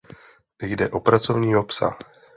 Jde 0.63 0.89
o 0.89 0.99
pracovního 0.99 1.63
psa. 1.63 1.97